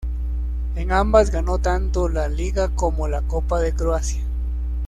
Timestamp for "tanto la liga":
1.59-2.69